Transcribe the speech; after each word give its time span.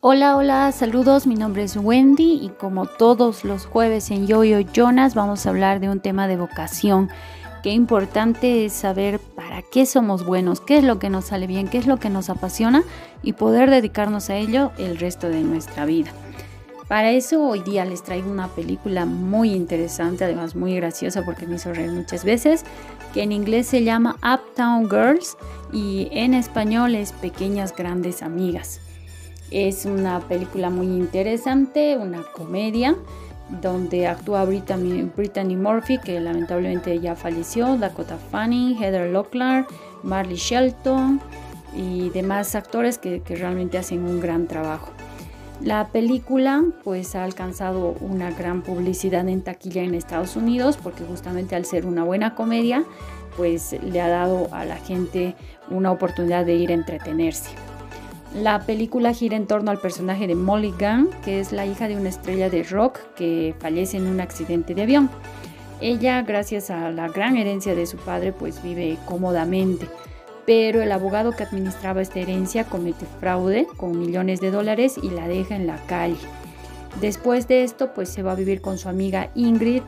Hola, 0.00 0.36
hola, 0.36 0.70
saludos, 0.70 1.26
mi 1.26 1.34
nombre 1.34 1.64
es 1.64 1.76
Wendy 1.76 2.38
y 2.40 2.50
como 2.50 2.86
todos 2.86 3.44
los 3.44 3.66
jueves 3.66 4.12
en 4.12 4.28
Yoyo 4.28 4.60
Jonas 4.60 5.16
vamos 5.16 5.44
a 5.44 5.48
hablar 5.48 5.80
de 5.80 5.88
un 5.88 5.98
tema 5.98 6.28
de 6.28 6.36
vocación. 6.36 7.10
Qué 7.64 7.70
importante 7.70 8.64
es 8.64 8.74
saber 8.74 9.18
para 9.18 9.60
qué 9.62 9.86
somos 9.86 10.24
buenos, 10.24 10.60
qué 10.60 10.78
es 10.78 10.84
lo 10.84 11.00
que 11.00 11.10
nos 11.10 11.24
sale 11.24 11.48
bien, 11.48 11.66
qué 11.66 11.78
es 11.78 11.88
lo 11.88 11.96
que 11.96 12.10
nos 12.10 12.30
apasiona 12.30 12.84
y 13.24 13.32
poder 13.32 13.70
dedicarnos 13.70 14.30
a 14.30 14.36
ello 14.36 14.70
el 14.78 14.98
resto 14.98 15.28
de 15.28 15.42
nuestra 15.42 15.84
vida. 15.84 16.12
Para 16.86 17.10
eso 17.10 17.42
hoy 17.42 17.64
día 17.64 17.84
les 17.84 18.04
traigo 18.04 18.30
una 18.30 18.46
película 18.46 19.04
muy 19.04 19.52
interesante, 19.52 20.22
además 20.22 20.54
muy 20.54 20.76
graciosa 20.76 21.24
porque 21.24 21.48
me 21.48 21.56
hizo 21.56 21.74
reír 21.74 21.90
muchas 21.90 22.24
veces, 22.24 22.64
que 23.12 23.24
en 23.24 23.32
inglés 23.32 23.66
se 23.66 23.82
llama 23.82 24.14
Uptown 24.18 24.88
Girls 24.88 25.36
y 25.72 26.06
en 26.12 26.34
español 26.34 26.94
es 26.94 27.10
Pequeñas 27.10 27.74
Grandes 27.74 28.22
Amigas. 28.22 28.80
Es 29.50 29.86
una 29.86 30.20
película 30.20 30.68
muy 30.68 30.86
interesante, 30.86 31.96
una 31.96 32.22
comedia 32.22 32.96
donde 33.62 34.06
actúa 34.06 34.44
Brittany, 34.44 35.56
Murphy, 35.56 35.98
que 35.98 36.20
lamentablemente 36.20 37.00
ya 37.00 37.14
falleció, 37.14 37.78
Dakota 37.78 38.18
Fanning, 38.30 38.76
Heather 38.76 39.10
Locklear, 39.10 39.66
Marley 40.02 40.36
Shelton 40.36 41.20
y 41.74 42.10
demás 42.10 42.54
actores 42.54 42.98
que, 42.98 43.22
que 43.22 43.36
realmente 43.36 43.78
hacen 43.78 44.04
un 44.04 44.20
gran 44.20 44.46
trabajo. 44.46 44.92
La 45.62 45.88
película 45.88 46.62
pues 46.84 47.16
ha 47.16 47.24
alcanzado 47.24 47.96
una 48.00 48.30
gran 48.30 48.62
publicidad 48.62 49.28
en 49.28 49.42
taquilla 49.42 49.82
en 49.82 49.94
Estados 49.94 50.36
Unidos 50.36 50.78
porque 50.80 51.04
justamente 51.04 51.56
al 51.56 51.64
ser 51.64 51.84
una 51.86 52.04
buena 52.04 52.34
comedia 52.34 52.84
pues 53.36 53.74
le 53.82 54.00
ha 54.00 54.08
dado 54.08 54.48
a 54.52 54.64
la 54.64 54.76
gente 54.76 55.34
una 55.70 55.90
oportunidad 55.90 56.44
de 56.44 56.54
ir 56.54 56.70
a 56.70 56.74
entretenerse. 56.74 57.50
La 58.34 58.60
película 58.60 59.14
gira 59.14 59.36
en 59.36 59.46
torno 59.46 59.70
al 59.70 59.80
personaje 59.80 60.26
de 60.26 60.34
Molly 60.34 60.72
Gunn, 60.78 61.08
que 61.24 61.40
es 61.40 61.52
la 61.52 61.66
hija 61.66 61.88
de 61.88 61.96
una 61.96 62.10
estrella 62.10 62.50
de 62.50 62.62
rock 62.62 62.98
que 63.16 63.54
fallece 63.58 63.96
en 63.96 64.06
un 64.06 64.20
accidente 64.20 64.74
de 64.74 64.82
avión. 64.82 65.10
Ella, 65.80 66.22
gracias 66.22 66.70
a 66.70 66.90
la 66.90 67.08
gran 67.08 67.36
herencia 67.36 67.74
de 67.74 67.86
su 67.86 67.96
padre, 67.96 68.32
pues 68.32 68.62
vive 68.62 68.98
cómodamente, 69.06 69.86
pero 70.44 70.82
el 70.82 70.90
abogado 70.92 71.32
que 71.32 71.44
administraba 71.44 72.02
esta 72.02 72.18
herencia 72.18 72.64
comete 72.64 73.06
fraude 73.20 73.66
con 73.76 73.98
millones 73.98 74.40
de 74.40 74.50
dólares 74.50 74.96
y 75.02 75.10
la 75.10 75.28
deja 75.28 75.56
en 75.56 75.66
la 75.66 75.76
calle. 75.86 76.16
Después 77.00 77.46
de 77.46 77.62
esto, 77.62 77.92
pues 77.94 78.08
se 78.08 78.22
va 78.22 78.32
a 78.32 78.34
vivir 78.34 78.60
con 78.60 78.76
su 78.76 78.88
amiga 78.88 79.30
Ingrid, 79.34 79.82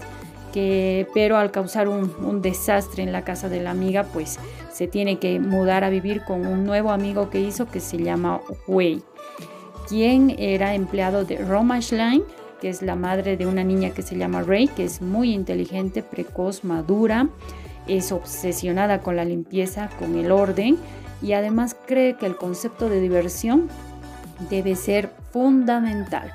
que, 0.52 1.08
pero 1.12 1.36
al 1.36 1.50
causar 1.50 1.88
un, 1.88 2.42
desastre 2.42 3.02
en 3.02 3.10
la 3.10 3.22
casa 3.22 3.48
de 3.48 3.60
la 3.60 3.70
amiga, 3.70 4.04
pues 4.04 4.38
se 4.72 4.86
tiene 4.86 5.18
que 5.18 5.40
mudar 5.40 5.84
a 5.84 5.90
vivir 5.90 6.22
con 6.22 6.46
un 6.46 6.64
nuevo 6.64 6.90
amigo 6.90 7.30
que 7.30 7.40
hizo 7.40 7.66
que 7.66 7.80
se 7.80 7.98
llama 7.98 8.40
Wei, 8.66 9.02
quien 9.88 10.34
era 10.38 10.74
empleado 10.74 11.24
de 11.24 11.38
Roma 11.38 11.80
Schlein, 11.80 12.22
que 12.60 12.68
es 12.68 12.82
la 12.82 12.94
madre 12.94 13.36
de 13.36 13.46
una 13.46 13.64
niña 13.64 13.90
que 13.90 14.02
se 14.02 14.16
llama 14.16 14.42
Ray, 14.42 14.68
que 14.68 14.84
es 14.84 15.00
muy 15.00 15.32
inteligente, 15.32 16.02
precoz, 16.02 16.62
madura, 16.62 17.28
es 17.88 18.12
obsesionada 18.12 19.00
con 19.00 19.16
la 19.16 19.24
limpieza, 19.24 19.90
con 19.98 20.16
el 20.16 20.30
orden 20.30 20.78
y 21.22 21.32
además 21.32 21.76
cree 21.86 22.16
que 22.16 22.26
el 22.26 22.36
concepto 22.36 22.88
de 22.88 23.00
diversión 23.00 23.68
debe 24.48 24.76
ser 24.76 25.10
fundamental. 25.32 26.32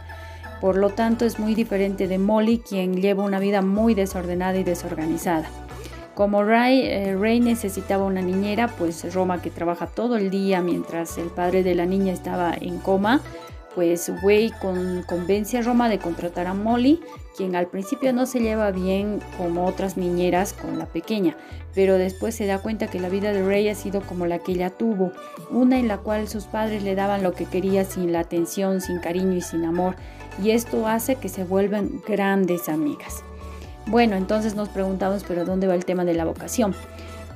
Por 0.61 0.77
lo 0.77 0.89
tanto, 0.89 1.25
es 1.25 1.39
muy 1.39 1.53
diferente 1.53 2.07
de 2.07 2.17
Molly, 2.17 2.59
quien 2.59 3.01
lleva 3.01 3.23
una 3.23 3.39
vida 3.39 3.61
muy 3.61 3.93
desordenada 3.93 4.57
y 4.57 4.63
desorganizada. 4.63 5.49
Como 6.15 6.45
Ray, 6.45 6.79
eh, 6.81 7.17
Ray 7.19 7.41
necesitaba 7.41 8.05
una 8.05 8.21
niñera, 8.21 8.69
pues 8.69 9.13
Roma 9.13 9.41
que 9.41 9.49
trabaja 9.49 9.85
todo 9.85 10.15
el 10.15 10.29
día 10.29 10.61
mientras 10.61 11.17
el 11.17 11.27
padre 11.27 11.61
de 11.61 11.75
la 11.75 11.85
niña 11.85 12.13
estaba 12.13 12.53
en 12.53 12.79
coma, 12.79 13.21
pues 13.75 14.09
Wei 14.23 14.53
convence 15.07 15.57
a 15.57 15.61
Roma 15.61 15.89
de 15.89 15.99
contratar 15.99 16.47
a 16.47 16.53
Molly, 16.53 17.01
quien 17.35 17.57
al 17.57 17.67
principio 17.67 18.13
no 18.13 18.25
se 18.25 18.39
lleva 18.39 18.71
bien 18.71 19.19
como 19.37 19.65
otras 19.65 19.97
niñeras 19.97 20.53
con 20.53 20.79
la 20.79 20.85
pequeña, 20.85 21.35
pero 21.73 21.97
después 21.97 22.33
se 22.33 22.45
da 22.45 22.59
cuenta 22.59 22.87
que 22.87 23.01
la 23.01 23.09
vida 23.09 23.33
de 23.33 23.45
Ray 23.45 23.67
ha 23.67 23.75
sido 23.75 23.99
como 23.99 24.25
la 24.25 24.39
que 24.39 24.53
ella 24.53 24.69
tuvo, 24.69 25.11
una 25.51 25.77
en 25.77 25.89
la 25.89 25.97
cual 25.97 26.29
sus 26.29 26.45
padres 26.45 26.81
le 26.83 26.95
daban 26.95 27.23
lo 27.23 27.33
que 27.33 27.43
quería 27.43 27.83
sin 27.83 28.13
la 28.13 28.21
atención, 28.21 28.79
sin 28.79 28.99
cariño 28.99 29.33
y 29.33 29.41
sin 29.41 29.65
amor, 29.65 29.97
y 30.41 30.51
esto 30.51 30.87
hace 30.87 31.17
que 31.17 31.27
se 31.27 31.43
vuelvan 31.43 32.01
grandes 32.07 32.69
amigas. 32.69 33.25
Bueno, 33.87 34.15
entonces 34.15 34.55
nos 34.55 34.69
preguntamos, 34.69 35.23
pero 35.27 35.45
¿dónde 35.45 35.67
va 35.67 35.75
el 35.75 35.85
tema 35.85 36.05
de 36.05 36.15
la 36.15 36.25
vocación? 36.25 36.73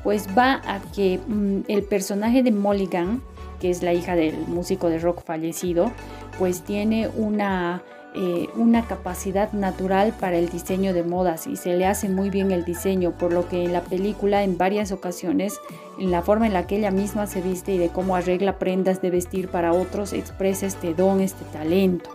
Pues 0.03 0.27
va 0.35 0.61
a 0.65 0.79
que 0.95 1.19
mm, 1.27 1.61
el 1.67 1.83
personaje 1.83 2.41
de 2.41 2.51
Mulligan, 2.51 3.21
que 3.59 3.69
es 3.69 3.83
la 3.83 3.93
hija 3.93 4.15
del 4.15 4.37
músico 4.47 4.89
de 4.89 4.99
rock 4.99 5.23
fallecido, 5.23 5.91
pues 6.39 6.61
tiene 6.61 7.07
una, 7.09 7.83
eh, 8.15 8.47
una 8.55 8.87
capacidad 8.87 9.51
natural 9.51 10.15
para 10.19 10.37
el 10.37 10.49
diseño 10.49 10.93
de 10.93 11.03
modas 11.03 11.45
y 11.45 11.55
se 11.55 11.75
le 11.75 11.85
hace 11.85 12.09
muy 12.09 12.31
bien 12.31 12.51
el 12.51 12.65
diseño, 12.65 13.11
por 13.11 13.31
lo 13.31 13.47
que 13.47 13.65
en 13.65 13.73
la 13.73 13.81
película 13.81 14.43
en 14.43 14.57
varias 14.57 14.91
ocasiones, 14.91 15.59
en 15.99 16.09
la 16.09 16.23
forma 16.23 16.47
en 16.47 16.53
la 16.53 16.65
que 16.65 16.77
ella 16.77 16.91
misma 16.91 17.27
se 17.27 17.41
viste 17.41 17.73
y 17.73 17.77
de 17.77 17.89
cómo 17.89 18.15
arregla 18.15 18.57
prendas 18.57 19.01
de 19.01 19.11
vestir 19.11 19.49
para 19.49 19.73
otros, 19.73 20.13
expresa 20.13 20.65
este 20.65 20.95
don, 20.95 21.19
este 21.19 21.45
talento. 21.51 22.09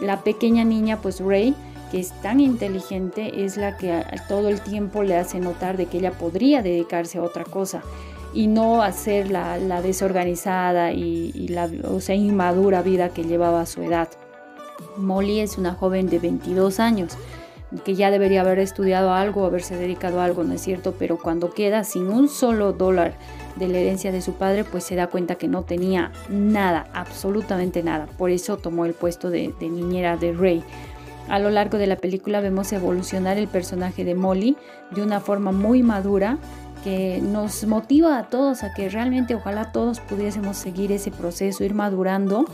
La 0.00 0.22
pequeña 0.22 0.64
niña, 0.64 0.98
pues 1.02 1.20
Ray, 1.20 1.54
que 1.90 2.00
es 2.00 2.12
tan 2.22 2.40
inteligente, 2.40 3.44
es 3.44 3.56
la 3.56 3.76
que 3.76 4.04
todo 4.28 4.48
el 4.48 4.60
tiempo 4.60 5.02
le 5.02 5.16
hace 5.16 5.40
notar 5.40 5.76
de 5.76 5.86
que 5.86 5.98
ella 5.98 6.12
podría 6.12 6.62
dedicarse 6.62 7.18
a 7.18 7.22
otra 7.22 7.44
cosa 7.44 7.82
y 8.32 8.46
no 8.46 8.82
hacer 8.82 9.30
la, 9.30 9.58
desorganizada 9.82 10.92
y, 10.92 11.48
la 11.48 11.68
o 11.88 12.00
sea, 12.00 12.14
inmadura 12.14 12.82
vida 12.82 13.10
que 13.10 13.24
llevaba 13.24 13.62
a 13.62 13.66
su 13.66 13.82
edad. 13.82 14.08
Molly 14.96 15.40
es 15.40 15.58
una 15.58 15.74
joven 15.74 16.08
de 16.08 16.18
22 16.18 16.80
años 16.80 17.16
que 17.84 17.94
ya 17.94 18.10
debería 18.10 18.40
haber 18.40 18.58
estudiado 18.58 19.12
algo, 19.12 19.44
haberse 19.44 19.76
dedicado 19.76 20.20
a 20.20 20.24
algo, 20.24 20.42
¿no 20.42 20.54
es 20.54 20.60
cierto? 20.60 20.94
Pero 20.98 21.18
cuando 21.18 21.50
queda 21.52 21.84
sin 21.84 22.08
un 22.08 22.28
solo 22.28 22.72
dólar 22.72 23.14
de 23.56 23.68
la 23.68 23.78
herencia 23.78 24.10
de 24.10 24.22
su 24.22 24.32
padre, 24.32 24.64
pues 24.64 24.84
se 24.84 24.96
da 24.96 25.06
cuenta 25.06 25.36
que 25.36 25.46
no 25.46 25.62
tenía 25.62 26.10
nada, 26.28 26.88
absolutamente 26.92 27.82
nada. 27.82 28.06
Por 28.18 28.30
eso 28.30 28.56
tomó 28.56 28.86
el 28.86 28.94
puesto 28.94 29.30
de, 29.30 29.54
de 29.60 29.68
niñera 29.68 30.16
de 30.16 30.32
Ray. 30.32 30.64
A 31.30 31.38
lo 31.38 31.48
largo 31.48 31.78
de 31.78 31.86
la 31.86 31.94
película 31.94 32.40
vemos 32.40 32.72
evolucionar 32.72 33.38
el 33.38 33.46
personaje 33.46 34.04
de 34.04 34.16
Molly 34.16 34.56
de 34.90 35.00
una 35.00 35.20
forma 35.20 35.52
muy 35.52 35.80
madura 35.84 36.38
que 36.82 37.20
nos 37.22 37.64
motiva 37.66 38.18
a 38.18 38.28
todos 38.28 38.64
a 38.64 38.74
que 38.74 38.88
realmente 38.88 39.36
ojalá 39.36 39.70
todos 39.70 40.00
pudiésemos 40.00 40.56
seguir 40.56 40.90
ese 40.90 41.12
proceso, 41.12 41.62
ir 41.62 41.72
madurando 41.72 42.46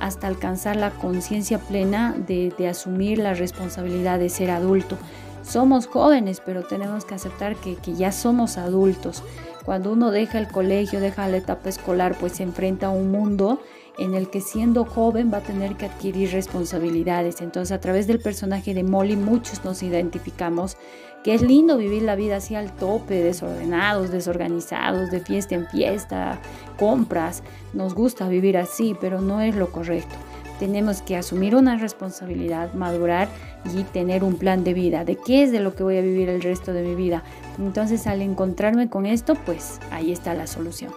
hasta 0.00 0.26
alcanzar 0.26 0.74
la 0.74 0.90
conciencia 0.90 1.58
plena 1.58 2.12
de, 2.26 2.52
asumir 2.68 3.18
la 3.18 3.34
responsabilidad 3.34 4.18
de 4.18 4.28
ser 4.28 4.50
adulto. 4.50 4.98
Somos 5.44 5.86
jóvenes, 5.86 6.42
pero 6.44 6.64
tenemos 6.64 7.04
que 7.04 7.14
aceptar 7.14 7.54
que, 7.54 7.76
que 7.76 7.94
ya 7.94 8.10
somos 8.10 8.58
adultos. 8.58 9.22
Cuando 9.64 9.92
uno 9.92 10.10
deja 10.10 10.38
el 10.38 10.48
colegio, 10.48 10.98
deja 10.98 11.28
la 11.28 11.36
etapa 11.36 11.68
escolar, 11.68 12.16
pues 12.18 12.32
se 12.32 12.42
enfrenta 12.42 12.86
a 12.86 12.90
un 12.90 13.12
mundo 13.12 13.60
en 13.98 14.14
el 14.14 14.28
que 14.28 14.40
siendo 14.40 14.84
joven 14.84 15.30
va 15.32 15.38
a 15.38 15.42
tener 15.42 15.76
que 15.76 15.86
adquirir 15.86 16.32
responsabilidades. 16.32 17.40
Entonces 17.40 17.72
a 17.72 17.80
través 17.80 18.06
del 18.06 18.20
personaje 18.20 18.74
de 18.74 18.82
Molly 18.82 19.16
muchos 19.16 19.64
nos 19.64 19.82
identificamos 19.82 20.76
que 21.24 21.34
es 21.34 21.40
lindo 21.40 21.78
vivir 21.78 22.02
la 22.02 22.16
vida 22.16 22.36
así 22.36 22.54
al 22.54 22.70
tope, 22.76 23.14
desordenados, 23.14 24.10
desorganizados, 24.10 25.10
de 25.10 25.20
fiesta 25.20 25.54
en 25.54 25.66
fiesta, 25.68 26.38
compras. 26.78 27.42
Nos 27.72 27.94
gusta 27.94 28.28
vivir 28.28 28.58
así, 28.58 28.94
pero 29.00 29.22
no 29.22 29.40
es 29.40 29.56
lo 29.56 29.72
correcto. 29.72 30.14
Tenemos 30.58 31.02
que 31.02 31.16
asumir 31.16 31.56
una 31.56 31.76
responsabilidad, 31.76 32.72
madurar 32.74 33.28
y 33.74 33.82
tener 33.84 34.24
un 34.24 34.36
plan 34.36 34.64
de 34.64 34.74
vida, 34.74 35.04
de 35.04 35.16
qué 35.16 35.42
es 35.42 35.52
de 35.52 35.60
lo 35.60 35.74
que 35.74 35.82
voy 35.82 35.96
a 35.98 36.02
vivir 36.02 36.28
el 36.28 36.42
resto 36.42 36.72
de 36.72 36.82
mi 36.82 36.94
vida. 36.94 37.22
Entonces 37.58 38.06
al 38.06 38.22
encontrarme 38.22 38.88
con 38.88 39.06
esto, 39.06 39.34
pues 39.34 39.80
ahí 39.90 40.12
está 40.12 40.34
la 40.34 40.46
solución. 40.46 40.92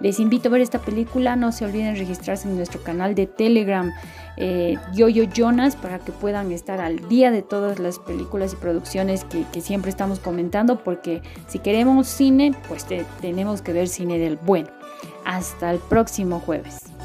Les 0.00 0.20
invito 0.20 0.48
a 0.48 0.52
ver 0.52 0.60
esta 0.60 0.78
película, 0.78 1.36
no 1.36 1.52
se 1.52 1.64
olviden 1.64 1.96
registrarse 1.96 2.48
en 2.48 2.56
nuestro 2.56 2.82
canal 2.82 3.14
de 3.14 3.26
Telegram 3.26 3.92
eh, 4.36 4.76
Yoyo 4.94 5.24
Jonas 5.24 5.76
para 5.76 5.98
que 5.98 6.12
puedan 6.12 6.52
estar 6.52 6.80
al 6.80 7.08
día 7.08 7.30
de 7.30 7.42
todas 7.42 7.78
las 7.78 7.98
películas 7.98 8.52
y 8.52 8.56
producciones 8.56 9.24
que, 9.24 9.44
siempre 9.60 9.90
estamos 9.90 10.18
comentando 10.18 10.84
porque 10.84 11.22
si 11.48 11.58
queremos 11.58 12.08
cine, 12.08 12.54
pues 12.68 12.86
tenemos 13.20 13.62
que 13.62 13.72
ver 13.72 13.88
cine 13.88 14.18
del 14.18 14.36
bueno. 14.36 14.68
Hasta 15.24 15.70
el 15.72 15.78
próximo 15.78 16.40
jueves. 16.40 16.95